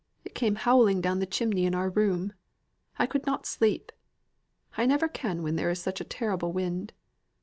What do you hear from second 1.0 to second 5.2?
down the chimney in our room! I could not sleep. I never